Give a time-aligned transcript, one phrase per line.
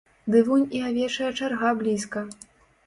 [0.35, 2.27] Ды вунь і авечая чарга блізка.